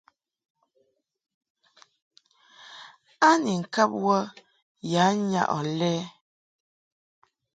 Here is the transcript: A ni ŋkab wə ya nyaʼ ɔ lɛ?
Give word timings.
A 3.27 3.29
ni 3.43 3.53
ŋkab 3.61 3.91
wə 4.05 4.17
ya 4.91 5.03
nyaʼ 5.29 5.49
ɔ 5.55 5.59
lɛ? 5.79 5.93